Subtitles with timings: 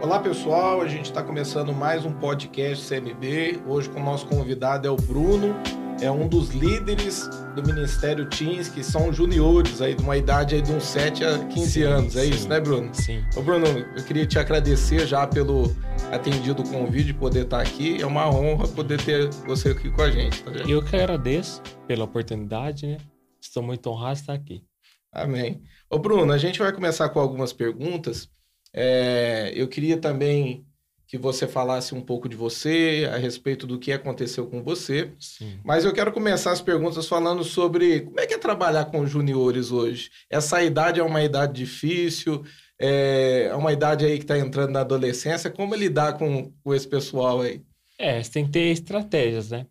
[0.00, 3.62] Olá pessoal, a gente está começando mais um podcast CMB.
[3.66, 5.54] Hoje com o nosso convidado é o Bruno,
[6.00, 10.62] é um dos líderes do Ministério Teams, que são juniores aí, de uma idade aí
[10.62, 12.16] de uns 7 a 15 sim, anos.
[12.16, 12.92] É sim, isso, né, Bruno?
[12.92, 13.24] Sim.
[13.36, 15.74] Ô, Bruno, eu queria te agradecer já pelo
[16.10, 18.02] atendido o convite de poder estar aqui.
[18.02, 20.42] É uma honra poder ter você aqui com a gente.
[20.42, 22.96] Tá eu que agradeço pela oportunidade, né?
[23.40, 24.64] Estou muito honrado de estar aqui.
[25.12, 25.62] Amém.
[25.90, 28.28] Ô, Bruno, a gente vai começar com algumas perguntas.
[28.74, 30.66] É, eu queria também
[31.12, 35.12] que você falasse um pouco de você, a respeito do que aconteceu com você.
[35.18, 35.60] Sim.
[35.62, 39.70] Mas eu quero começar as perguntas falando sobre como é que é trabalhar com juniores
[39.70, 40.08] hoje.
[40.30, 42.42] Essa idade é uma idade difícil,
[42.78, 45.50] é uma idade aí que está entrando na adolescência.
[45.50, 47.60] Como lidar com, com esse pessoal aí?
[47.98, 49.66] É, você tem que ter estratégias, né?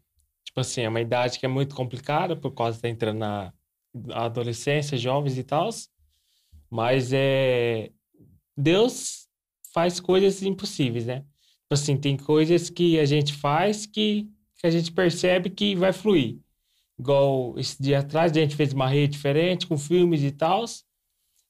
[0.45, 3.17] Tipo assim, é uma idade que é muito complicada por causa de estar tá entrando
[3.17, 3.53] na
[4.11, 5.69] adolescência, jovens e tal.
[6.69, 7.89] Mas é
[8.61, 9.27] Deus
[9.73, 11.21] faz coisas impossíveis, né?
[11.71, 14.27] Tipo assim, tem coisas que a gente faz que,
[14.59, 16.37] que a gente percebe que vai fluir.
[16.99, 20.65] Igual esse dia atrás, a gente fez uma rede diferente, com filmes e tal.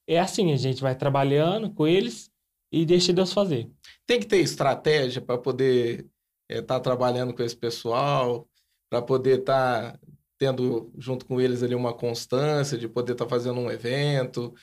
[0.08, 2.32] É assim, a gente vai trabalhando com eles
[2.72, 3.70] e deixa Deus fazer.
[4.06, 6.08] Tem que ter estratégia para poder
[6.50, 8.48] estar é, tá trabalhando com esse pessoal,
[8.90, 10.00] para poder estar tá
[10.38, 14.54] tendo junto com eles ali uma constância, de poder estar tá fazendo um evento,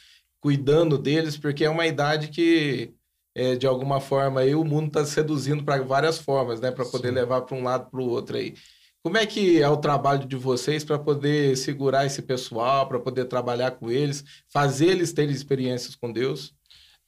[0.41, 2.94] cuidando deles, porque é uma idade que,
[3.34, 6.70] é, de alguma forma, aí, o mundo está seduzindo para várias formas, né?
[6.70, 7.14] Para poder Sim.
[7.14, 8.55] levar para um lado para o outro aí.
[9.03, 13.27] Como é que é o trabalho de vocês para poder segurar esse pessoal, para poder
[13.27, 16.52] trabalhar com eles, fazer eles terem experiências com Deus?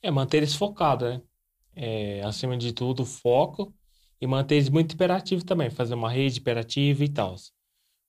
[0.02, 1.20] É manter eles focados, né?
[1.74, 3.74] É, acima de tudo, foco
[4.20, 7.34] e manter eles muito imperativos também, fazer uma rede imperativa e tal.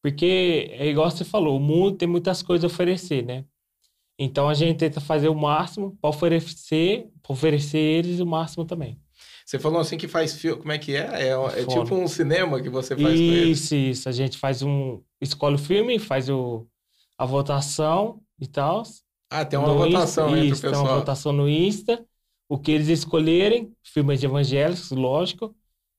[0.02, 3.46] Porque é igual você falou, o mundo tem muitas coisas a oferecer, né?
[4.24, 9.02] Então a gente tenta fazer o máximo para oferecer, pra oferecer eles o máximo também.
[9.44, 11.30] Você falou assim que faz filme, como é que é?
[11.30, 13.60] É, é tipo um cinema que você faz isso, com eles?
[13.60, 14.10] Isso, isso.
[14.10, 15.02] A gente faz um.
[15.20, 16.68] Escolhe o filme, faz o,
[17.18, 18.84] a votação e tal.
[19.28, 20.84] Ah, tem uma votação Insta, entre isso, o pessoal.
[20.84, 22.06] Tem uma votação no Insta.
[22.48, 25.56] O que eles escolherem, filmes de evangélicos, lógico,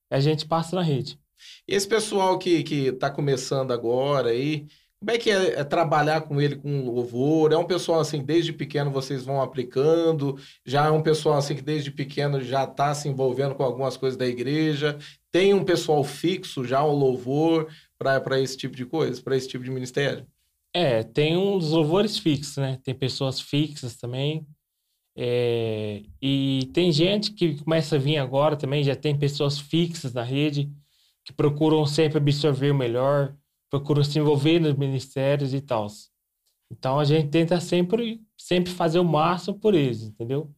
[0.08, 1.19] a gente passa na rede.
[1.66, 4.69] E esse pessoal que, que tá começando agora aí,
[5.02, 7.52] como é que é, é, trabalhar com ele com louvor?
[7.52, 10.38] É um pessoal assim, desde pequeno vocês vão aplicando?
[10.64, 14.16] Já é um pessoal assim que desde pequeno já está se envolvendo com algumas coisas
[14.16, 14.96] da igreja?
[15.32, 17.68] Tem um pessoal fixo já, um louvor
[17.98, 20.24] para esse tipo de coisa, para esse tipo de ministério?
[20.72, 22.78] É, tem uns louvores fixos, né?
[22.84, 24.46] Tem pessoas fixas também.
[25.19, 30.22] É, e tem gente que começa a vir agora também, já tem pessoas fixas na
[30.22, 30.70] rede
[31.24, 33.36] que procuram sempre absorver o melhor
[33.72, 35.86] procuram se envolver nos ministérios e tal.
[36.70, 40.50] Então a gente tenta sempre, sempre fazer o máximo por eles, entendeu?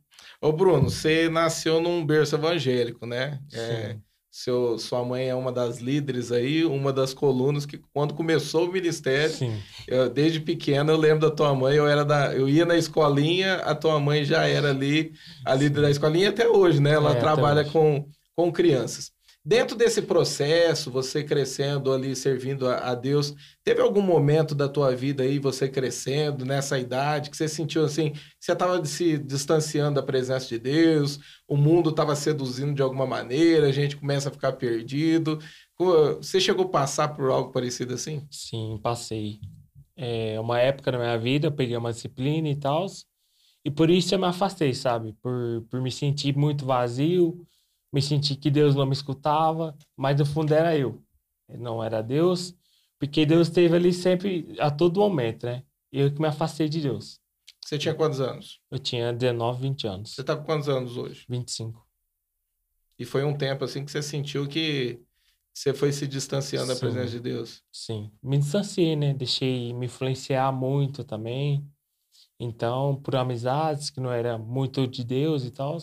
[0.42, 3.40] Ô Bruno, você nasceu num berço evangélico, né?
[3.52, 3.96] É,
[4.30, 8.72] seu, sua mãe é uma das líderes aí, uma das colunas que quando começou o
[8.72, 9.32] ministério,
[9.86, 13.56] eu, desde pequena eu lembro da tua mãe, eu era da, eu ia na escolinha,
[13.58, 15.12] a tua mãe já era ali,
[15.44, 15.82] a líder Sim.
[15.82, 16.94] da escolinha até hoje, né?
[16.94, 19.13] Ela é, trabalha com, com crianças.
[19.46, 24.96] Dentro desse processo, você crescendo ali, servindo a, a, Deus, teve algum momento da tua
[24.96, 30.02] vida aí, você crescendo nessa idade, que você sentiu assim, você estava se distanciando da
[30.02, 34.52] presença de Deus, o mundo estava seduzindo de alguma maneira, a gente começa a ficar
[34.52, 35.38] perdido.
[35.78, 38.26] Você chegou a passar por algo parecido assim?
[38.30, 39.40] Sim, passei.
[39.94, 42.86] É uma época na minha vida, eu peguei uma disciplina e tal,
[43.62, 45.14] e por isso eu me afastei, sabe?
[45.22, 47.46] Por, por me sentir muito vazio,
[47.94, 51.00] me senti que Deus não me escutava, mas no fundo era eu.
[51.48, 52.52] Não era Deus,
[52.98, 55.62] porque Deus esteve ali sempre, a todo momento, né?
[55.92, 57.20] Eu que me afastei de Deus.
[57.64, 58.60] Você tinha quantos anos?
[58.68, 60.10] Eu tinha 19, 20 anos.
[60.12, 61.24] Você tá com quantos anos hoje?
[61.28, 61.86] 25.
[62.98, 65.00] E foi um tempo assim que você sentiu que
[65.54, 66.74] você foi se distanciando Sim.
[66.74, 67.62] da presença de Deus?
[67.70, 69.14] Sim, me distanciei, né?
[69.14, 71.64] Deixei me influenciar muito também.
[72.40, 75.78] Então, por amizades que não era muito de Deus e tal,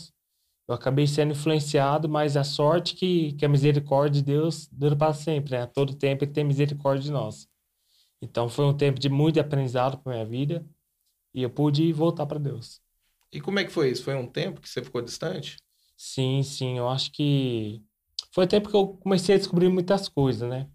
[0.72, 5.14] eu acabei sendo influenciado, mas a sorte que, que a misericórdia de Deus dura para
[5.14, 5.64] sempre, né?
[5.64, 7.48] A todo tempo ele tem misericórdia de nós.
[8.22, 10.66] Então foi um tempo de muito aprendizado para minha vida
[11.34, 12.82] e eu pude voltar para Deus.
[13.32, 14.04] E como é que foi isso?
[14.04, 15.58] Foi um tempo que você ficou distante?
[15.98, 16.78] Sim, sim.
[16.78, 17.84] Eu acho que
[18.34, 20.70] foi o tempo que eu comecei a descobrir muitas coisas, né?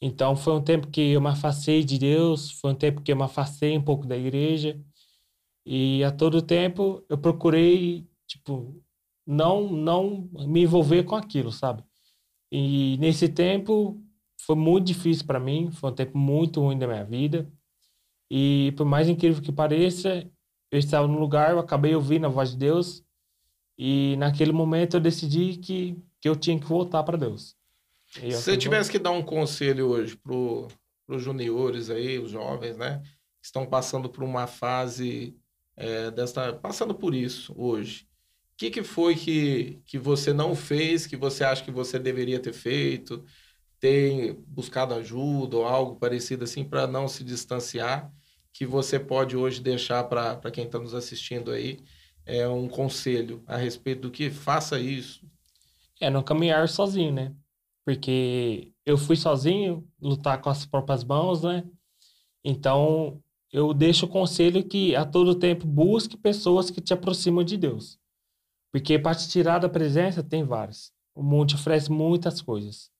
[0.00, 3.16] Então foi um tempo que eu me afastei de Deus, foi um tempo que eu
[3.16, 4.80] me afastei um pouco da igreja
[5.66, 8.82] e a todo tempo eu procurei, tipo,
[9.26, 11.84] não não me envolver com aquilo, sabe?
[12.52, 14.00] E nesse tempo
[14.42, 17.50] foi muito difícil para mim, foi um tempo muito ruim da minha vida.
[18.30, 20.28] E por mais incrível que pareça,
[20.70, 23.04] eu estava no lugar, eu acabei ouvindo a voz de Deus
[23.78, 27.56] E naquele momento eu decidi que, que eu tinha que voltar para Deus.
[28.06, 33.02] Se você tivesse que dar um conselho hoje para os juniores aí, os jovens, né?
[33.40, 35.36] Que estão passando por uma fase
[35.76, 36.52] é, dessa.
[36.52, 38.06] passando por isso hoje.
[38.54, 42.38] O que, que foi que, que você não fez, que você acha que você deveria
[42.38, 43.24] ter feito?
[43.80, 48.12] Ter buscado ajuda ou algo parecido assim para não se distanciar?
[48.52, 51.80] Que você pode hoje deixar para quem está nos assistindo aí
[52.24, 55.26] é, um conselho a respeito do que faça isso?
[56.00, 57.34] É, não caminhar sozinho, né?
[57.84, 61.64] Porque eu fui sozinho, lutar com as próprias mãos, né?
[62.44, 63.20] Então,
[63.52, 67.98] eu deixo o conselho que a todo tempo busque pessoas que te aproximam de Deus.
[68.74, 70.92] Porque para te tirar da presença, tem vários.
[71.14, 72.90] O mundo oferece muitas coisas.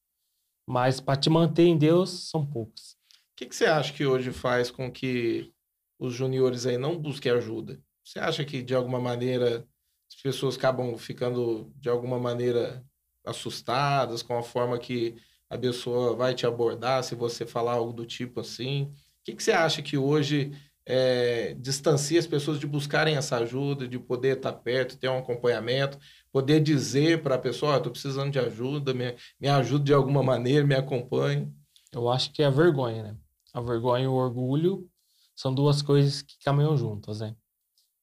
[0.65, 2.93] Mas para te manter em Deus, são poucos.
[2.93, 5.53] O que, que você acha que hoje faz com que
[5.99, 7.83] os juniores aí não busquem ajuda?
[8.05, 9.67] Você acha que, de alguma maneira,
[10.09, 12.87] as pessoas acabam ficando, de alguma maneira,
[13.27, 15.17] assustadas com a forma que
[15.51, 18.85] a pessoa vai te abordar, se você falar algo do tipo assim?
[18.85, 20.53] O que, que você acha que hoje
[20.87, 25.99] é, distancia as pessoas de buscarem essa ajuda, de poder estar perto, ter um acompanhamento,
[26.31, 30.23] poder dizer para a pessoa, estou oh, precisando de ajuda, me, me ajude de alguma
[30.23, 31.51] maneira, me acompanhe?
[31.93, 33.17] Eu acho que é a vergonha, né?
[33.53, 34.89] A vergonha e o orgulho
[35.35, 37.35] são duas coisas que caminham juntas, né?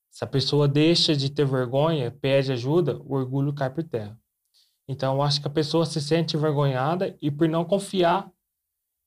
[0.10, 4.20] Se a pessoa deixa de ter vergonha, pede ajuda, o orgulho cai por terra.
[4.88, 8.30] Então, eu acho que a pessoa se sente envergonhada e por não confiar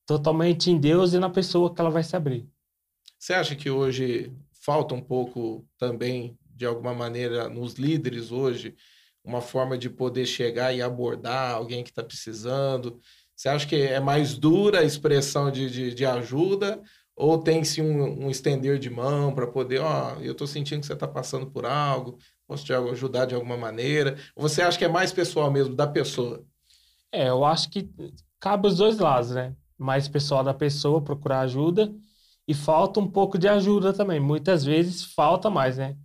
[0.05, 2.49] totalmente em Deus e na pessoa que ela vai se abrir.
[3.25, 8.75] Você acha que hoje falta um pouco também, de alguma maneira, nos líderes hoje,
[9.23, 13.01] uma forma de poder chegar e abordar alguém que está precisando?
[13.35, 16.79] Você acha que é mais dura a expressão de, de, de ajuda
[17.15, 20.85] ou tem-se um, um, estender de mão para poder, ó, oh, eu estou sentindo que
[20.85, 24.19] você está passando por algo, posso te ajudar de alguma maneira?
[24.35, 26.45] Ou você acha que é mais pessoal mesmo, da pessoa?
[27.11, 27.89] É, eu acho que
[28.39, 29.55] cabe os dois lados, né?
[29.75, 31.91] Mais pessoal da pessoa procurar ajuda
[32.47, 34.19] e falta um pouco de ajuda também.
[34.19, 35.97] Muitas vezes falta mais, né?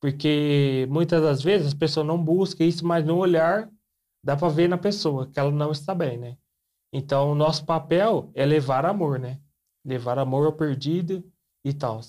[0.00, 3.70] Porque muitas das vezes as pessoas não buscam isso, mas no olhar
[4.22, 6.36] dá para ver na pessoa que ela não está bem, né?
[6.92, 9.40] Então, o nosso papel é levar amor, né?
[9.84, 11.22] levar amor ao perdido
[11.64, 12.00] e tal.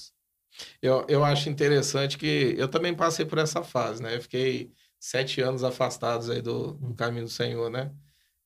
[0.81, 4.16] Eu, eu acho interessante que eu também passei por essa fase, né?
[4.16, 7.92] Eu fiquei sete anos afastados aí do, do caminho do Senhor, né?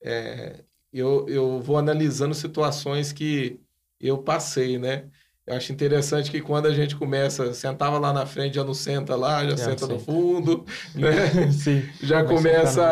[0.01, 3.61] É, eu, eu vou analisando situações que
[3.99, 5.09] eu passei, né?
[5.49, 9.15] Eu acho interessante que quando a gente começa, sentava lá na frente, já não senta
[9.15, 10.63] lá, já, senta no fundo,
[10.93, 11.51] né?
[11.51, 11.89] Sim.
[12.03, 12.87] Já começa.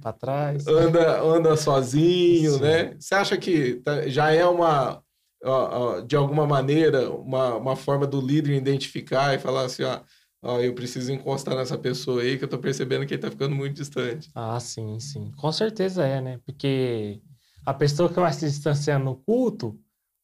[0.00, 0.66] para trás.
[0.66, 2.60] Anda, anda sozinho, Sim.
[2.60, 2.96] né?
[2.98, 5.02] Você acha que tá, já é uma,
[6.06, 10.00] de alguma maneira, uma, uma forma do líder identificar e falar assim, ó,
[10.42, 13.54] ó, eu preciso encostar nessa pessoa aí que eu tô percebendo que ele tá ficando
[13.54, 14.30] muito distante.
[14.34, 15.30] Ah, sim, sim.
[15.36, 16.40] Com certeza é, né?
[16.46, 17.20] Porque
[17.66, 19.78] a pessoa que vai se distanciar no culto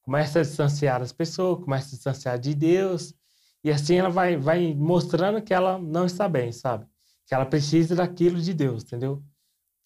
[0.07, 3.13] começa a distanciar as pessoas, começa a distanciar de Deus,
[3.65, 6.87] e assim ela vai, vai mostrando que ela não está bem, sabe?
[7.27, 9.21] Que ela precisa daquilo de Deus, entendeu?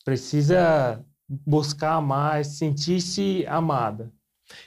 [0.05, 4.13] Precisa buscar mais, sentir-se amada.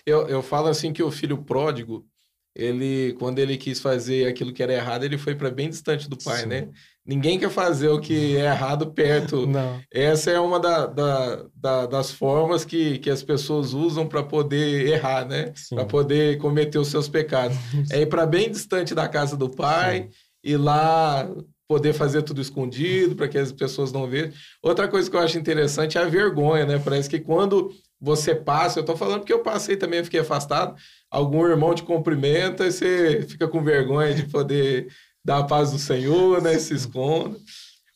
[0.03, 2.03] Eu, eu falo assim que o filho pródigo,
[2.55, 6.17] ele, quando ele quis fazer aquilo que era errado, ele foi para bem distante do
[6.17, 6.59] pai, né?
[6.59, 6.65] Sim.
[6.67, 6.71] né?
[7.05, 9.45] Ninguém quer fazer o que é errado perto.
[9.47, 9.81] Não.
[9.91, 14.87] Essa é uma da, da, da, das formas que, que as pessoas usam para poder
[14.87, 15.51] errar, né?
[15.69, 17.57] Para poder cometer os seus pecados.
[17.91, 20.09] é ir para bem distante da casa do pai Sim.
[20.43, 21.29] e lá
[21.67, 24.31] poder fazer tudo escondido para que as pessoas não vejam.
[24.61, 26.79] Outra coisa que eu acho interessante é a vergonha, né?
[26.83, 30.75] Parece que quando você passa, eu estou falando porque eu passei também, eu fiquei afastado,
[31.13, 34.91] algum irmão te cumprimenta e você fica com vergonha de poder
[35.23, 36.57] dar a paz do Senhor, né?
[36.57, 37.37] Se esconda.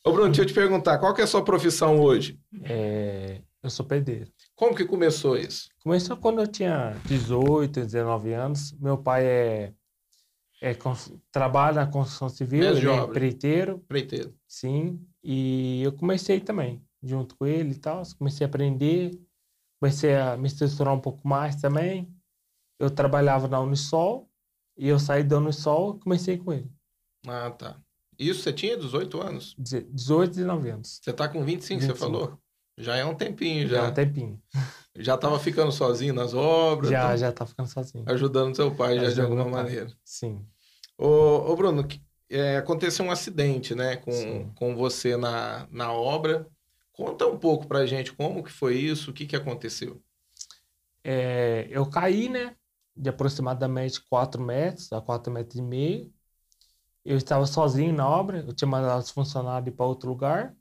[0.04, 2.38] Ô Bruno, deixa eu te perguntar, qual que é a sua profissão hoje?
[2.62, 4.30] É, eu sou pedreiro.
[4.54, 5.68] Como que começou isso?
[5.82, 8.72] Começou quando eu tinha 18, 19 anos.
[8.80, 9.72] Meu pai é,
[10.62, 10.76] é
[11.32, 13.80] trabalha na construção civil, ele é preiteiro.
[13.88, 14.32] Preiteiro.
[14.46, 18.02] Sim, e eu comecei também, junto com ele e tal.
[18.16, 19.10] Comecei a aprender,
[19.80, 22.08] comecei a me estruturar um pouco mais também.
[22.78, 24.28] Eu trabalhava na Unisol
[24.76, 26.70] e eu saí da Unisol e comecei com ele.
[27.26, 27.76] Ah, tá.
[28.18, 29.54] Isso você tinha 18 anos?
[29.58, 31.00] 18, 19 anos.
[31.02, 31.98] Você tá com 25, 25.
[31.98, 32.38] você falou?
[32.76, 33.76] Já é um tempinho, já.
[33.76, 34.42] Já é um tempinho.
[35.00, 36.90] Já tava ficando sozinho nas obras?
[36.90, 37.16] Já, tá...
[37.16, 38.04] já tá ficando sozinho.
[38.08, 39.86] Ajudando seu pai já de alguma maneira.
[40.04, 40.44] Sim.
[40.96, 41.86] Ô, ô Bruno,
[42.28, 46.48] é, aconteceu um acidente, né, com, com você na, na obra.
[46.92, 50.02] Conta um pouco pra gente como que foi isso, o que que aconteceu.
[51.04, 52.56] É, eu caí, né,
[52.98, 56.12] de aproximadamente 4 metros a 4 metros e meio.
[57.04, 60.56] eu estava sozinho na obra, eu tinha mandado os funcionários para outro lugar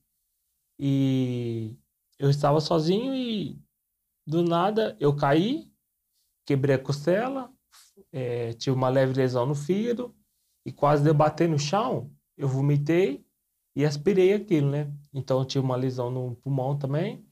[0.79, 1.77] e
[2.19, 3.61] eu estava sozinho e
[4.25, 5.71] do nada eu caí,
[6.45, 7.51] quebrei a costela,
[8.11, 10.15] é, tive uma leve lesão no fígado
[10.65, 12.11] e quase debatei no chão.
[12.37, 13.25] Eu vomitei
[13.75, 14.91] e aspirei aquilo, né?
[15.13, 17.25] Então eu tive uma lesão no pulmão também,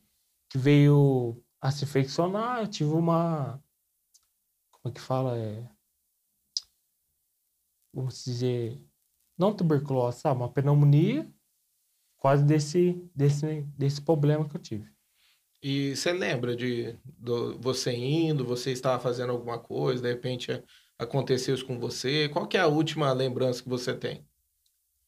[0.50, 2.62] que veio a se infeccionar.
[2.62, 3.62] Eu tive uma.
[4.86, 5.36] Como é que fala?
[5.36, 5.68] É,
[7.92, 8.80] vamos dizer.
[9.36, 10.40] Não tuberculose, sabe?
[10.40, 11.28] Uma pneumonia,
[12.18, 14.88] quase desse, desse, desse problema que eu tive.
[15.64, 20.64] E você lembra de do, você indo, você estava fazendo alguma coisa, de repente
[21.00, 22.30] aconteceu isso com você?
[22.30, 24.24] Qual que é a última lembrança que você tem?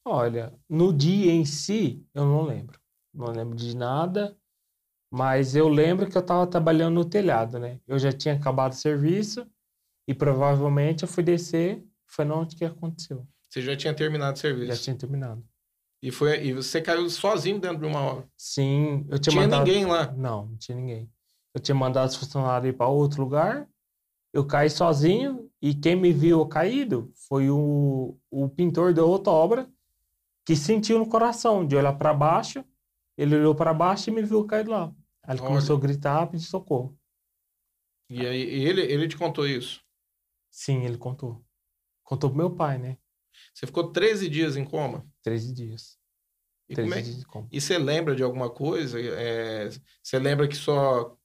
[0.03, 2.79] Olha, no dia em si, eu não lembro.
[3.13, 4.35] Não lembro de nada,
[5.11, 7.79] mas eu lembro que eu estava trabalhando no telhado, né?
[7.85, 9.47] Eu já tinha acabado o serviço
[10.07, 13.27] e provavelmente eu fui descer, foi onde que aconteceu.
[13.49, 14.73] Você já tinha terminado o serviço?
[14.73, 15.43] Já tinha terminado.
[16.01, 18.29] E, foi, e você caiu sozinho dentro de uma obra?
[18.37, 19.65] Sim, eu tinha, tinha mandado...
[19.65, 20.11] ninguém lá?
[20.13, 21.11] Não, não tinha ninguém.
[21.53, 23.67] Eu tinha mandado os funcionários ir para outro lugar,
[24.33, 29.71] eu caí sozinho e quem me viu caído foi o, o pintor da outra obra
[30.45, 32.63] que sentiu no coração de olhar para baixo.
[33.17, 34.93] Ele olhou para baixo e me viu caído lá.
[35.23, 35.49] Aí ele Olha.
[35.49, 36.95] começou a gritar, pedir socorro.
[38.09, 39.83] E aí ele, ele te contou isso?
[40.57, 41.45] Sim, ele contou.
[42.03, 42.97] Contou pro meu pai, né?
[43.53, 45.05] Você ficou 13 dias em coma?
[45.21, 45.99] 13 dias.
[46.67, 47.01] E, 13 é...
[47.03, 48.99] dias e você lembra de alguma coisa?
[48.99, 49.69] É...
[50.01, 51.15] Você lembra que só,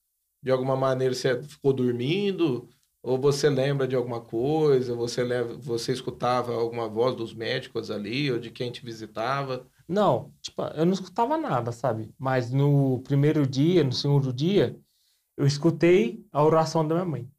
[0.43, 2.69] de alguma maneira, você ficou dormindo?
[3.03, 4.95] Ou você lembra de alguma coisa?
[4.95, 5.55] Você, leva...
[5.55, 8.31] você escutava alguma voz dos médicos ali?
[8.31, 9.67] Ou de quem te visitava?
[9.89, 12.15] Não, tipo, eu não escutava nada, sabe?
[12.19, 14.79] Mas no primeiro dia, no segundo dia,
[15.39, 17.33] eu escutei a oração da minha mãe.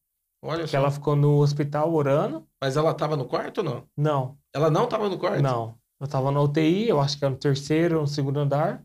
[0.44, 0.78] Olha que só.
[0.78, 2.46] ela ficou no hospital orando.
[2.62, 3.88] Mas ela estava no quarto ou não?
[3.96, 4.38] Não.
[4.54, 5.42] Ela não estava no quarto?
[5.42, 5.78] Não.
[6.00, 8.84] Eu estava na UTI, eu acho que era no terceiro no segundo andar.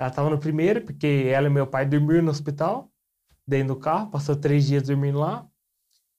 [0.00, 2.90] Ela estava no primeiro, porque ela e meu pai dormiram no hospital,
[3.46, 5.46] dentro do carro, passou três dias dormindo lá.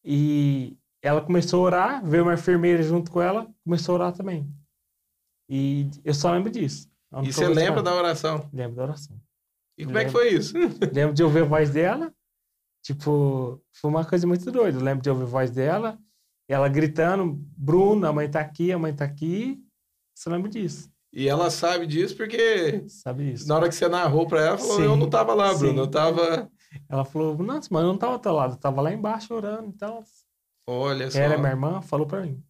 [0.04, 4.50] E ela começou a orar, veio uma enfermeira junto com ela, começou a orar também.
[5.50, 6.90] E eu só lembro disso.
[7.24, 8.50] E você lembra da oração?
[8.54, 9.20] Lembro da oração.
[9.78, 10.54] E como lembro, é que foi isso?
[10.94, 12.12] lembro de ouvir a voz dela.
[12.88, 14.78] Tipo, foi uma coisa muito doida.
[14.80, 16.00] Eu lembro de ouvir a voz dela,
[16.48, 19.62] ela gritando: Bruno, a mãe tá aqui, a mãe tá aqui.
[20.16, 20.90] Você lembra disso?
[21.12, 22.86] E ela sabe disso porque.
[22.88, 23.46] Sabe isso.
[23.46, 25.74] Na hora que você narrou pra ela, ela falou: sim, Eu não tava lá, Bruno,
[25.74, 25.80] sim.
[25.80, 26.50] eu tava.
[26.88, 29.68] Ela falou: Nossa, mas eu não tava ao teu lado, eu tava lá embaixo orando.
[29.68, 30.02] Então.
[30.66, 31.20] Olha só.
[31.20, 32.42] Ela, minha irmã, falou pra mim.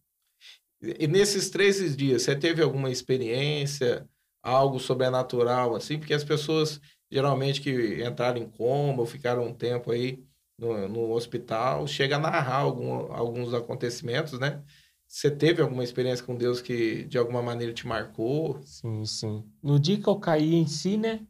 [0.80, 4.08] E nesses 13 dias, você teve alguma experiência,
[4.40, 5.98] algo sobrenatural, assim?
[5.98, 6.80] Porque as pessoas,
[7.10, 10.27] geralmente, que entraram em coma ou ficaram um tempo aí
[10.58, 14.62] no, no hospital, chega a narrar algum, alguns acontecimentos, né?
[15.06, 18.60] Você teve alguma experiência com Deus que, de alguma maneira, te marcou?
[18.62, 19.44] Sim, sim.
[19.62, 21.26] No dia que eu caí em si, né?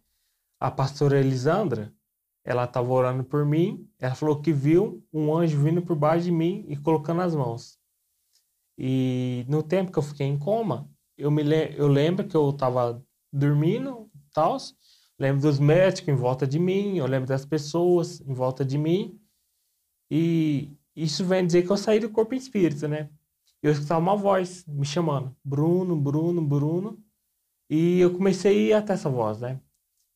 [0.59, 1.95] A pastora Elisandra,
[2.45, 3.89] ela estava orando por mim.
[4.01, 7.79] Ela falou que viu um anjo vindo por baixo de mim e colocando as mãos.
[8.77, 12.51] E no tempo que eu fiquei em coma, eu me le eu lembro que eu
[12.51, 14.57] estava dormindo, tal.
[15.19, 19.21] Lembro dos médicos em volta de mim, eu lembro das pessoas em volta de mim.
[20.11, 23.11] E isso vem dizer que eu saí do corpo em espírito, né?
[23.63, 27.03] Eu escutava uma voz me chamando, Bruno, Bruno, Bruno.
[27.69, 29.61] E eu comecei a ir até essa voz, né?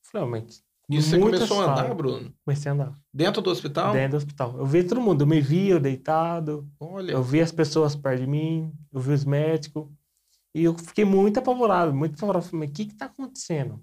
[0.02, 2.32] Falei, mas e você começou a andar, Bruno?
[2.44, 3.00] Comecei a andar.
[3.12, 3.92] Dentro do hospital?
[3.92, 4.59] Dentro do hospital.
[4.59, 5.23] Eu vi todo mundo.
[5.23, 6.68] Eu me via eu deitado.
[6.78, 7.12] Olha.
[7.12, 8.73] Eu vi as pessoas perto de mim.
[8.92, 9.88] Eu vi os médicos.
[10.54, 12.44] E eu fiquei muito apavorado, muito apavorado.
[12.44, 13.82] Falei, mas o que que tá acontecendo?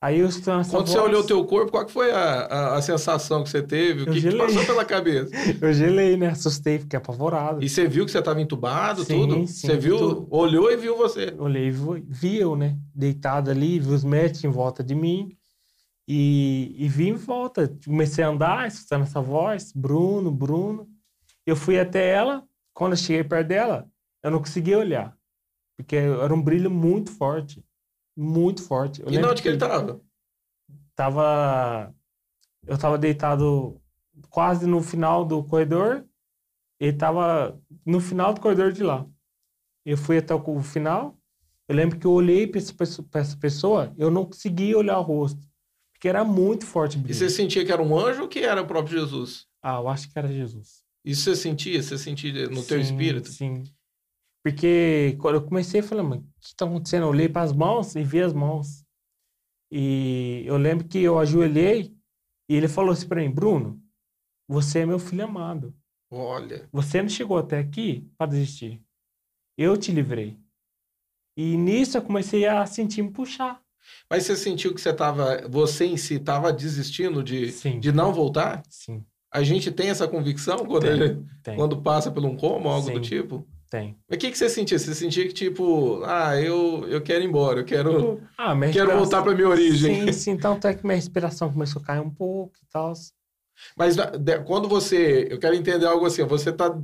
[0.00, 0.90] Aí eu Quando voz...
[0.90, 4.04] você olhou o teu corpo, qual que foi a, a, a sensação que você teve?
[4.04, 5.30] O que, que, passou pela cabeça?
[5.60, 6.28] eu gelei, né?
[6.28, 7.64] Assustei, fiquei apavorado.
[7.64, 9.46] E você viu que você estava entubado, sim, tudo?
[9.48, 10.28] Sim, você viu, tudo.
[10.30, 11.34] olhou e viu você?
[11.36, 12.78] Olhei e vi eu, né?
[12.94, 15.36] Deitado ali, vi os médicos em volta de mim.
[16.06, 17.76] E, e vim em volta.
[17.84, 20.88] Comecei a andar, escutando essa voz, Bruno, Bruno.
[21.44, 22.44] Eu fui até ela.
[22.72, 23.84] Quando eu cheguei perto dela,
[24.22, 25.12] eu não conseguia olhar.
[25.76, 27.64] Porque era um brilho muito forte.
[28.20, 29.00] Muito forte.
[29.00, 30.00] Eu e onde que ele estava?
[30.96, 31.94] Tava...
[32.66, 33.80] Eu estava deitado
[34.28, 36.04] quase no final do corredor.
[36.80, 37.56] Ele estava
[37.86, 39.06] no final do corredor de lá.
[39.86, 41.16] Eu fui até o final.
[41.68, 42.60] Eu lembro que eu olhei para
[43.20, 45.46] essa pessoa, eu não conseguia olhar o rosto.
[45.92, 46.98] Porque era muito forte.
[47.06, 49.46] E você sentia que era um anjo ou que era o próprio Jesus?
[49.62, 50.82] Ah, eu acho que era Jesus.
[51.04, 51.80] Isso você sentia?
[51.80, 53.28] Você sentia no sim, teu espírito?
[53.28, 53.64] Sim.
[54.44, 57.02] Porque quando eu comecei, eu falei, mas o que está acontecendo?
[57.02, 58.84] Eu olhei para as mãos e vi as mãos.
[59.70, 61.94] E eu lembro que eu ajoelhei
[62.48, 63.82] e ele falou assim para mim, Bruno,
[64.48, 65.74] você é meu filho amado.
[66.10, 66.68] Olha.
[66.72, 68.82] Você não chegou até aqui para desistir.
[69.56, 70.38] Eu te livrei.
[71.36, 73.60] E nisso eu comecei a sentir me puxar.
[74.08, 78.62] Mas você sentiu que você tava, você em si estava desistindo de, de não voltar?
[78.68, 79.04] Sim.
[79.30, 81.56] A gente tem essa convicção quando, tem, ele, tem.
[81.56, 83.46] quando passa por um coma ou algo Sim, do tipo?
[83.70, 83.98] Tem.
[84.08, 84.78] Mas o que, que você sentia?
[84.78, 89.22] Você sentia que, tipo, ah, eu, eu quero ir embora, eu quero, ah, quero voltar
[89.22, 90.06] para minha origem.
[90.06, 92.94] Sim, sim, tanto é que minha respiração começou a cair um pouco e tal.
[93.76, 93.96] Mas
[94.46, 96.74] quando você, eu quero entender algo assim, você está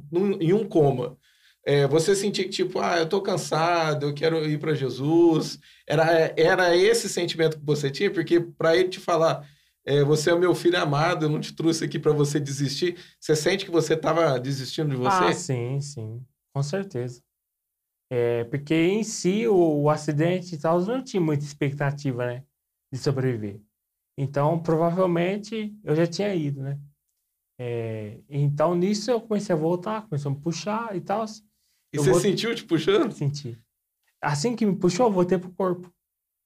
[0.41, 1.17] em um coma,
[1.65, 5.59] é, você sentia que, tipo, ah, eu tô cansado, eu quero ir para Jesus.
[5.87, 8.11] Era, era esse sentimento que você tinha?
[8.11, 9.49] Porque para ele te falar,
[9.87, 12.97] é, você é o meu filho amado, eu não te trouxe aqui para você desistir,
[13.19, 15.25] você sente que você estava desistindo de você?
[15.25, 16.21] Ah, sim, sim,
[16.55, 17.21] com certeza.
[18.11, 22.45] É, porque em si, o, o acidente e tal, não tinha muita expectativa, né,
[22.93, 23.61] de sobreviver.
[24.17, 26.79] Então, provavelmente, eu já tinha ido, né?
[27.59, 31.25] É, então, nisso eu comecei a voltar, começou a me puxar e tal.
[31.93, 33.13] E você sentiu te puxando?
[33.13, 33.59] Senti.
[34.21, 35.93] Assim que me puxou, eu voltei pro corpo.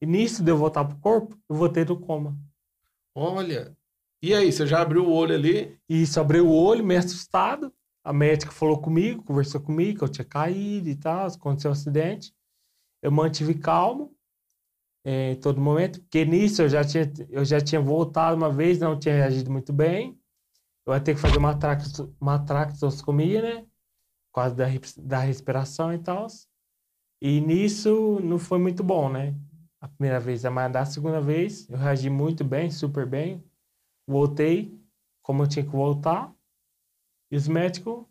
[0.00, 2.38] E nisso de eu voltar pro corpo, eu voltei do coma.
[3.14, 3.76] Olha.
[4.22, 5.78] E aí, você já abriu o olho ali?
[5.88, 7.72] Isso, abriu o olho, meio assustado.
[8.08, 12.34] A médica falou comigo, conversou comigo, que eu tinha caído e tal, aconteceu um acidente.
[13.02, 14.16] Eu mantive calmo
[15.04, 18.78] é, em todo momento, porque nisso eu já tinha, eu já tinha voltado uma vez,
[18.78, 20.18] não tinha reagido muito bem.
[20.86, 23.66] Eu ia ter que fazer uma, traqueos, uma traqueostomia, né?
[24.32, 24.64] quase da,
[25.02, 26.28] da respiração e tal.
[27.20, 29.34] E nisso não foi muito bom, né?
[29.82, 33.44] A primeira vez, mas da segunda vez eu reagi muito bem, super bem.
[34.08, 34.74] Voltei
[35.22, 36.34] como eu tinha que voltar.
[37.30, 38.04] E os médicos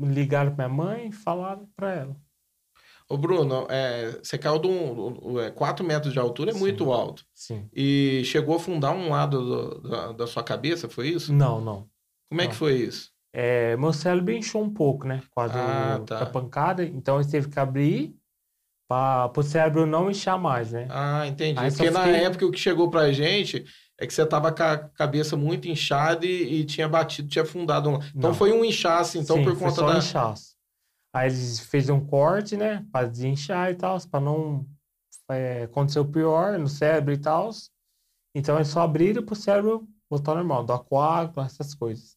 [0.00, 2.16] ligaram para minha mãe e falaram para ela.
[3.08, 6.60] Ô Bruno, é, você caiu de um, é, 4 metros de altura, é Sim.
[6.60, 7.24] muito alto.
[7.34, 7.68] Sim.
[7.72, 11.32] E chegou a afundar um lado do, da, da, sua cabeça, foi isso?
[11.32, 11.88] Não, não.
[12.28, 12.50] Como é não.
[12.50, 13.10] que foi isso?
[13.32, 15.22] é, meu cérebro inchou um pouco, né?
[15.30, 16.22] Quase ah, tá.
[16.22, 16.84] a pancada.
[16.84, 18.14] Então, ele teve que abrir
[18.88, 20.88] para o cérebro não inchar mais, né?
[20.90, 21.58] Ah, entendi.
[21.58, 22.24] Aí Porque na fiquei...
[22.24, 23.64] época o que chegou pra gente
[23.98, 27.90] é que você tava com a cabeça muito inchada e, e tinha batido, tinha afundado.
[28.14, 28.34] Então não.
[28.34, 29.94] foi um inchaço, então, Sim, por conta foi só da.
[29.96, 30.56] Um inchaço.
[31.12, 32.86] Aí eles fez um corte, né?
[32.92, 34.64] Para desinchar e tal, para não
[35.30, 37.50] é, acontecer o pior no cérebro e tal.
[38.34, 42.16] Então eles só abriram pro cérebro voltar normal, do aquário, essas coisas.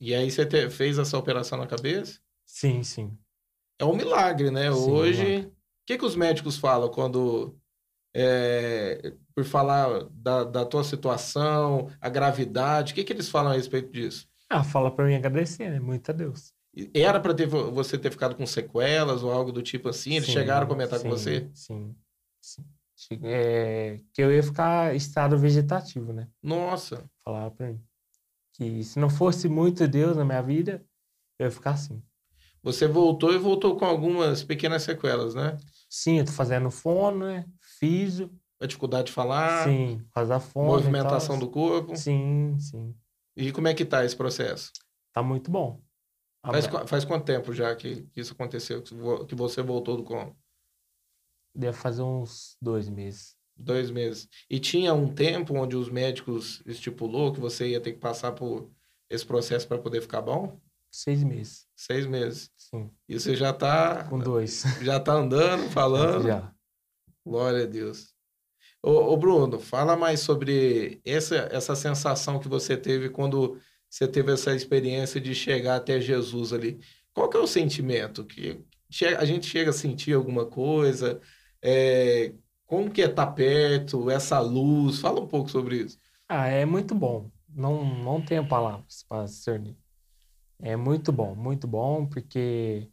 [0.00, 2.20] E aí você te, fez essa operação na cabeça?
[2.46, 3.16] Sim, sim.
[3.78, 4.72] É um milagre, né?
[4.72, 5.52] Sim, Hoje, o
[5.86, 7.56] que, que os médicos falam quando,
[8.14, 13.54] é, por falar da, da tua situação, a gravidade, o que, que eles falam a
[13.54, 14.28] respeito disso?
[14.50, 15.78] Ah, fala para mim agradecer, né?
[15.78, 16.52] Muito a Deus.
[16.92, 20.14] Era para ter, você ter ficado com sequelas ou algo do tipo assim?
[20.14, 21.48] Eles sim, chegaram a comentar sim, com você?
[21.54, 21.94] Sim,
[22.40, 23.20] sim.
[23.22, 26.26] É, que eu ia ficar estado vegetativo, né?
[26.42, 27.08] Nossa.
[27.24, 27.80] Falaram para mim
[28.54, 30.84] que se não fosse muito Deus na minha vida,
[31.38, 32.02] eu ia ficar assim.
[32.60, 35.56] Você voltou e voltou com algumas pequenas sequelas, né?
[35.88, 37.46] Sim, eu tô fazendo fono, né?
[38.60, 39.64] A dificuldade de falar.
[39.64, 40.66] Sim, faz a fono.
[40.66, 41.96] Movimentação do corpo.
[41.96, 42.94] Sim, sim.
[43.36, 44.72] E como é que tá esse processo?
[45.12, 45.80] Tá muito bom.
[46.44, 50.34] Faz, faz quanto tempo já que, isso aconteceu, que você voltou do coma?
[51.54, 53.36] Deve fazer uns dois meses.
[53.56, 54.28] Dois meses.
[54.48, 58.70] E tinha um tempo onde os médicos estipulou que você ia ter que passar por
[59.10, 60.60] esse processo para poder ficar bom?
[60.90, 61.66] Seis meses.
[61.76, 62.50] Seis meses.
[62.56, 62.90] Sim.
[63.08, 64.04] E você já está...
[64.04, 64.62] Com dois.
[64.82, 66.22] Já está andando, falando?
[66.24, 66.54] Já.
[67.26, 68.14] Glória a Deus.
[68.82, 73.58] Ô, ô, Bruno, fala mais sobre essa, essa sensação que você teve quando
[73.90, 76.78] você teve essa experiência de chegar até Jesus ali.
[77.12, 78.24] Qual que é o sentimento?
[78.24, 78.64] Que
[79.18, 81.20] a gente chega a sentir alguma coisa?
[81.62, 82.32] É,
[82.66, 85.00] como que é estar tá perto, essa luz?
[85.00, 85.98] Fala um pouco sobre isso.
[86.28, 87.30] Ah, é muito bom.
[87.48, 89.76] Não, não tenho palavras para discernir.
[90.60, 92.88] É muito bom, muito bom, porque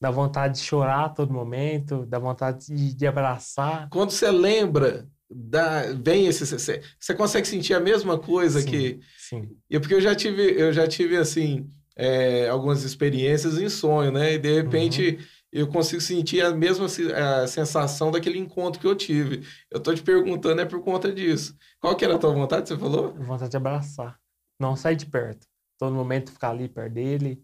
[0.00, 3.88] dá vontade de chorar a todo momento, dá vontade de, de abraçar.
[3.90, 6.46] Quando você lembra, dá, vem esse.
[6.46, 9.00] Você, você consegue sentir a mesma coisa sim, que.
[9.16, 9.56] Sim.
[9.68, 14.34] E porque eu já tive, eu já tive assim, é, algumas experiências em sonho, né?
[14.34, 15.18] E de repente.
[15.18, 19.44] Uhum eu consigo sentir a mesma a sensação daquele encontro que eu tive.
[19.70, 21.56] Eu tô te perguntando é por conta disso.
[21.80, 23.12] Qual que era a tua vontade, você falou?
[23.14, 24.18] Vontade de abraçar.
[24.60, 25.46] Não sair de perto.
[25.78, 27.42] Todo momento ficar ali perto dele.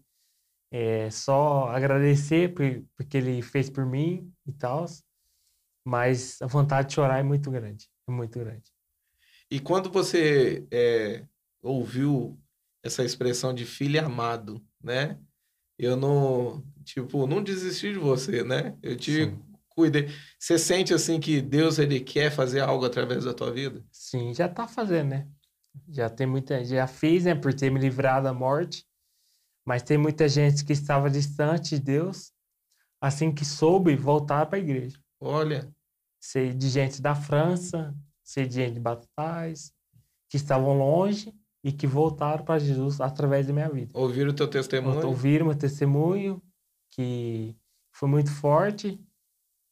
[0.71, 4.85] É, só agradecer por, porque ele fez por mim e tal.
[5.87, 7.87] Mas a vontade de chorar é muito grande.
[8.05, 8.73] É muito grande.
[9.49, 11.25] E quando você é,
[11.61, 12.37] ouviu
[12.83, 15.17] essa expressão de filho amado, né?
[15.79, 18.77] Eu não, Tipo, não desisti de você, né?
[18.83, 19.39] Eu te Sim.
[19.69, 20.09] cuidei.
[20.37, 23.81] Você sente assim que Deus ele quer fazer algo através da tua vida?
[23.89, 25.27] Sim, já tá fazendo, né?
[25.87, 28.85] Já tem muita, já fiz, né, por ter me livrado da morte.
[29.65, 32.33] Mas tem muita gente que estava distante de Deus,
[32.99, 34.97] assim que soube, voltar para a igreja.
[35.19, 35.73] Olha.
[36.27, 39.71] Sei de gente da França, sei de gente de Batatais,
[40.29, 43.97] que estavam longe e que voltaram para Jesus através da minha vida.
[43.97, 45.07] Ouviram o teu testemunho?
[45.07, 46.43] Ouviram o meu testemunho,
[46.91, 47.55] que
[47.93, 48.99] foi muito forte,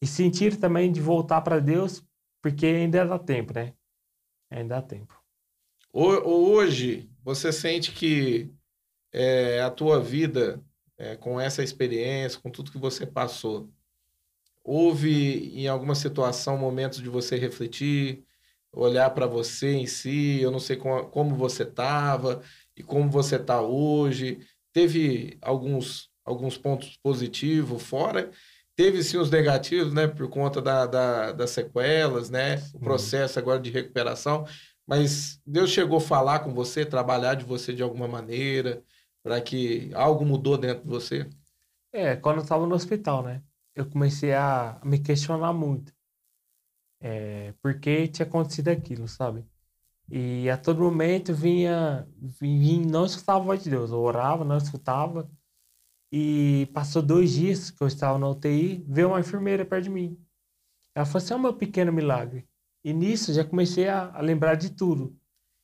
[0.01, 2.01] e sentiram também de voltar para Deus,
[2.41, 3.73] porque ainda dá tempo, né?
[4.49, 5.21] Ainda dá tempo.
[5.91, 8.49] Hoje, você sente que
[9.11, 10.63] é, a tua vida,
[10.97, 13.69] é, com essa experiência, com tudo que você passou,
[14.65, 18.25] houve em alguma situação momentos de você refletir,
[18.73, 22.41] olhar para você em si, eu não sei como, como você estava
[22.75, 24.39] e como você está hoje.
[24.73, 28.31] Teve alguns, alguns pontos positivos fora,
[28.75, 33.59] teve sim os negativos, né, por conta da, da das sequelas, né, o processo agora
[33.59, 34.45] de recuperação.
[34.85, 38.83] Mas Deus chegou a falar com você, trabalhar de você de alguma maneira,
[39.23, 41.29] para que algo mudou dentro de você?
[41.91, 43.41] É, quando eu estava no hospital, né?
[43.75, 45.93] Eu comecei a me questionar muito
[47.01, 49.45] é, por que tinha acontecido aquilo, sabe?
[50.09, 54.57] E a todo momento vinha, vinha não escutava a voz de Deus, eu orava, não
[54.57, 55.29] escutava.
[56.11, 60.17] E passou dois dias que eu estava na UTI, veio uma enfermeira perto de mim.
[60.95, 62.47] Ela falou assim: é um meu pequeno milagre.
[62.83, 65.17] E nisso já comecei a, a, lembrar de tudo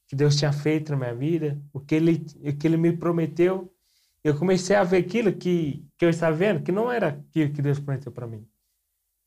[0.08, 3.74] que Deus tinha feito na minha vida, o que Ele, o que ele me prometeu.
[4.24, 7.62] Eu comecei a ver aquilo que, que eu estava vendo, que não era aquilo que
[7.62, 8.48] Deus prometeu para mim.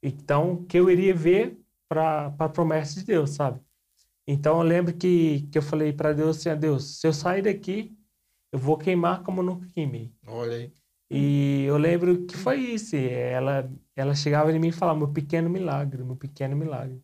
[0.03, 3.61] Então, que eu iria ver para a promessa de Deus, sabe?
[4.27, 7.97] Então eu lembro que, que eu falei para Deus assim, Deus, se eu sair daqui,
[8.51, 10.13] eu vou queimar como eu nunca queimei.
[10.27, 10.73] Olha aí.
[11.11, 12.97] E eu lembro que foi isso.
[12.97, 17.03] Ela, ela chegava em mim e falava, meu pequeno milagre, meu pequeno milagre.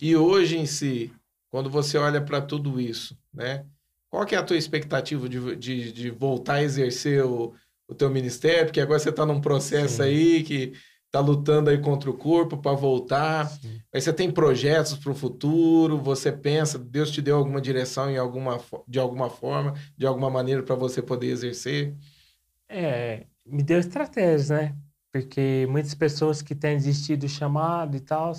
[0.00, 1.12] E hoje em si,
[1.50, 3.66] quando você olha para tudo isso, né?
[4.10, 7.54] Qual que é a tua expectativa de, de, de voltar a exercer o,
[7.86, 8.66] o teu ministério?
[8.66, 10.02] Porque agora você está num processo Sim.
[10.02, 10.72] aí que
[11.10, 13.46] tá lutando aí contra o corpo para voltar.
[13.48, 13.80] Sim.
[13.92, 18.16] Aí você tem projetos para o futuro, você pensa, Deus te deu alguma direção em
[18.16, 21.94] alguma, de alguma forma, de alguma maneira para você poder exercer?
[22.68, 24.76] É, me deu estratégias, né?
[25.10, 28.32] Porque muitas pessoas que têm desistido do chamado e tal,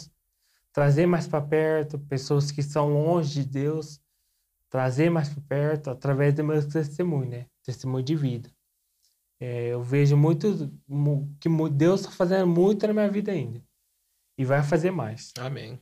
[0.72, 4.00] trazer mais para perto, pessoas que estão longe de Deus,
[4.70, 7.46] trazer mais para perto através do meu testemunho, né?
[7.64, 8.50] Testemunho de vida.
[9.40, 10.72] É, eu vejo muito
[11.40, 13.64] que Deus está fazendo muito na minha vida ainda.
[14.38, 15.32] E vai fazer mais.
[15.38, 15.80] Amém.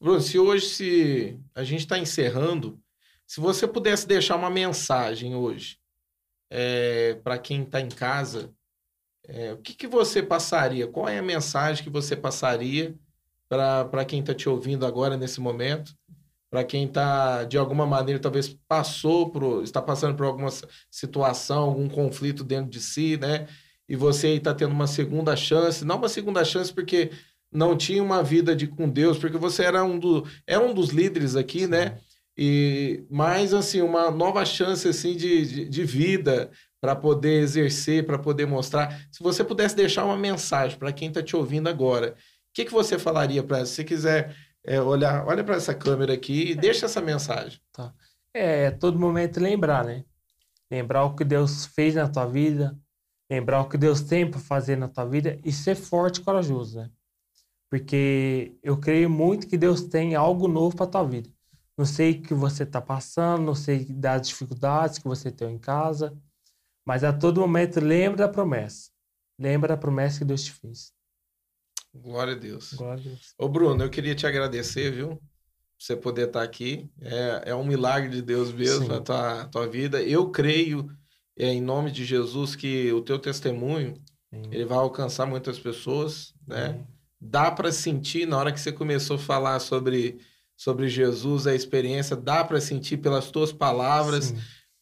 [0.00, 2.80] Bruno, se hoje se a gente está encerrando,
[3.26, 5.78] se você pudesse deixar uma mensagem hoje
[6.50, 8.54] é, para quem está em casa,
[9.24, 10.88] é, o que, que você passaria?
[10.88, 12.98] Qual é a mensagem que você passaria
[13.48, 15.94] para quem está te ouvindo agora nesse momento?
[16.50, 20.50] Para quem está de alguma maneira talvez passou por está passando por alguma
[20.90, 23.46] situação algum conflito dentro de si né
[23.88, 27.10] e você está tendo uma segunda chance não uma segunda chance porque
[27.50, 30.90] não tinha uma vida de com Deus porque você era um do é um dos
[30.90, 31.82] líderes aqui né?
[31.82, 31.92] Sim.
[31.92, 32.00] né
[32.40, 38.18] e mais assim uma nova chance assim de, de, de vida para poder exercer para
[38.18, 42.54] poder mostrar se você pudesse deixar uma mensagem para quem está te ouvindo agora o
[42.54, 44.36] que que você falaria para se quiser
[44.68, 47.58] é, olhar, olha para essa câmera aqui e deixa essa mensagem.
[47.72, 47.94] Tá.
[48.34, 50.04] É, todo momento lembrar, né?
[50.70, 52.78] Lembrar o que Deus fez na tua vida,
[53.30, 56.80] lembrar o que Deus tem para fazer na tua vida e ser forte e corajoso,
[56.80, 56.90] né?
[57.70, 61.30] Porque eu creio muito que Deus tem algo novo para tua vida.
[61.76, 65.58] Não sei o que você está passando, não sei das dificuldades que você tem em
[65.58, 66.14] casa,
[66.86, 68.90] mas a todo momento lembra da promessa.
[69.38, 70.92] Lembra da promessa que Deus te fez.
[72.02, 72.72] Glória a Deus.
[72.74, 73.34] Glória a Deus.
[73.38, 75.20] Ô, Bruno, eu queria te agradecer, viu?
[75.78, 76.90] Você poder estar aqui.
[77.00, 78.92] É, é um milagre de Deus mesmo Sim.
[78.92, 80.02] a tua, tua vida.
[80.02, 80.90] Eu creio,
[81.36, 83.94] é, em nome de Jesus, que o teu testemunho
[84.32, 84.42] Sim.
[84.50, 86.74] ele vai alcançar muitas pessoas, né?
[86.74, 86.86] Sim.
[87.20, 90.20] Dá para sentir na hora que você começou a falar sobre,
[90.56, 94.32] sobre Jesus, a experiência, dá para sentir pelas tuas palavras.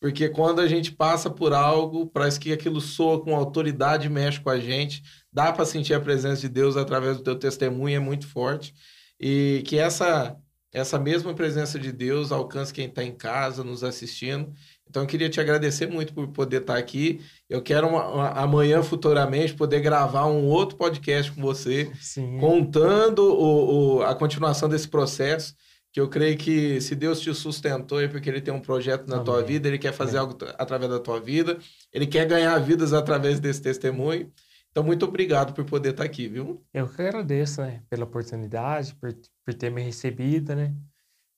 [0.01, 4.51] Porque quando a gente passa por algo, parece que aquilo soa com autoridade, mexe com
[4.51, 5.03] a gente
[5.37, 8.73] dá para sentir a presença de Deus através do teu testemunho, é muito forte.
[9.21, 10.35] E que essa
[10.73, 14.53] essa mesma presença de Deus alcance quem está em casa, nos assistindo.
[14.87, 17.21] Então, eu queria te agradecer muito por poder estar tá aqui.
[17.49, 22.39] Eu quero uma, uma, amanhã, futuramente, poder gravar um outro podcast com você, Sim.
[22.39, 25.55] contando o, o, a continuação desse processo.
[25.97, 29.15] Que eu creio que se Deus te sustentou é porque Ele tem um projeto na
[29.15, 29.25] Amém.
[29.25, 30.29] tua vida, Ele quer fazer Amém.
[30.31, 31.59] algo através da tua vida,
[31.91, 34.31] Ele quer ganhar vidas através desse testemunho.
[34.71, 36.63] Então, muito obrigado por poder estar aqui, viu?
[36.75, 37.83] Eu que agradeço, né?
[37.89, 39.11] Pela oportunidade, por,
[39.43, 40.77] por ter me recebido, né?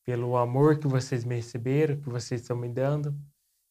[0.04, 3.14] Pelo amor que vocês me receberam, que vocês estão me dando.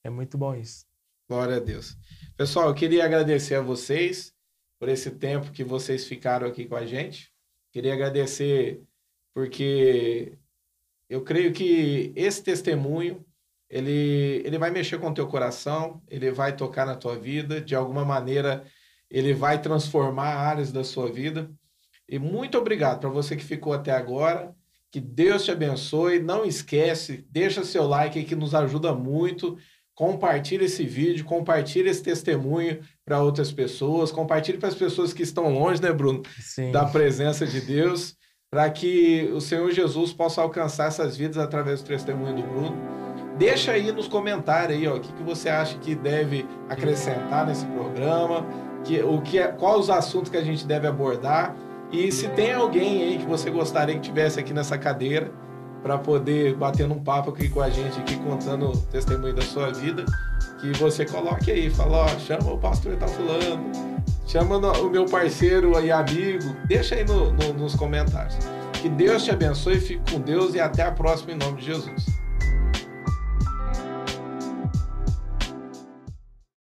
[0.06, 0.86] É muito bom isso.
[1.30, 1.98] Glória a Deus.
[2.38, 4.34] Pessoal, eu queria agradecer a vocês
[4.80, 7.30] por esse tempo que vocês ficaram aqui com a gente.
[7.74, 8.82] Queria agradecer
[9.36, 10.38] porque
[11.10, 13.26] eu creio que esse testemunho
[13.70, 17.76] ele, ele vai mexer com o teu coração, ele vai tocar na tua vida, de
[17.76, 18.64] alguma maneira
[19.10, 21.50] ele vai transformar áreas da sua vida.
[22.10, 24.54] E muito obrigado para você que ficou até agora.
[24.92, 26.20] Que Deus te abençoe.
[26.20, 29.58] Não esquece, deixa seu like que nos ajuda muito.
[29.94, 35.52] Compartilhe esse vídeo, compartilhe esse testemunho para outras pessoas, compartilhe para as pessoas que estão
[35.52, 36.22] longe, né, Bruno?
[36.40, 36.72] Sim.
[36.72, 38.16] Da presença de Deus,
[38.50, 42.78] para que o Senhor Jesus possa alcançar essas vidas através do testemunho do Bruno.
[43.38, 47.66] Deixa aí nos comentários aí, ó, o que, que você acha que deve acrescentar nesse
[47.66, 48.46] programa,
[48.84, 51.56] que, o que, é, quais os assuntos que a gente deve abordar.
[51.92, 55.32] E se tem alguém aí que você gostaria que tivesse aqui nessa cadeira
[55.84, 59.72] para poder bater um papo aqui com a gente, aqui contando o testemunho da sua
[59.72, 60.06] vida,
[60.60, 63.72] que você coloque aí, fala, ó, chama o pastor tá falando,
[64.26, 68.38] chama o meu parceiro e amigo, deixa aí no, no, nos comentários.
[68.74, 72.06] Que Deus te abençoe, fique com Deus e até a próxima em nome de Jesus.